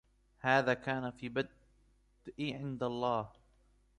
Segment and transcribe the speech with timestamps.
[0.39, 1.49] هذا كان في البدء
[2.39, 3.31] عند الله.